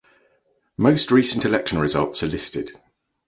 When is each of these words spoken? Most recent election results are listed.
Most 0.77 1.11
recent 1.11 1.45
election 1.45 1.77
results 1.77 2.23
are 2.23 2.25
listed. 2.27 2.71